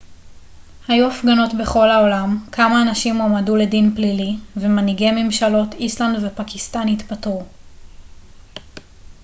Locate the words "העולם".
1.91-2.45